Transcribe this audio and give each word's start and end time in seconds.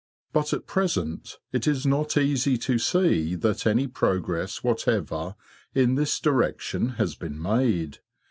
But 0.33 0.51
at 0.51 0.65
present 0.65 1.37
it 1.51 1.67
is 1.67 1.85
not 1.85 2.17
easy 2.17 2.57
to 2.57 2.79
see 2.79 3.35
that 3.35 3.67
any 3.67 3.85
progress 3.85 4.63
whatever 4.63 5.35
in 5.75 5.93
this 5.93 6.19
direction 6.19 6.93
has 6.97 7.13
been 7.13 7.39
made. 7.39 7.99